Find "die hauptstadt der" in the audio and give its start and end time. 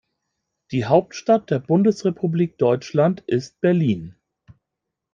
0.71-1.59